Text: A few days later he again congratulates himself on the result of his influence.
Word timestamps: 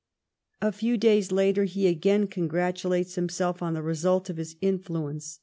A 0.63 0.71
few 0.71 0.97
days 0.97 1.31
later 1.31 1.65
he 1.65 1.85
again 1.85 2.25
congratulates 2.25 3.13
himself 3.13 3.61
on 3.61 3.75
the 3.75 3.83
result 3.83 4.31
of 4.31 4.37
his 4.37 4.55
influence. 4.59 5.37